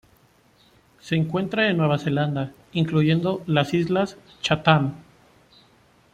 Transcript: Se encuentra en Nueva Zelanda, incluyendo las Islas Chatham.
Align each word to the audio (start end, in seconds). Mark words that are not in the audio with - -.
Se 0.99 1.15
encuentra 1.15 1.69
en 1.69 1.77
Nueva 1.77 1.99
Zelanda, 1.99 2.51
incluyendo 2.73 3.43
las 3.45 3.75
Islas 3.75 4.17
Chatham. 4.41 4.95